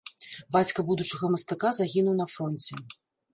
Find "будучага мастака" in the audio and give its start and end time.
0.87-1.69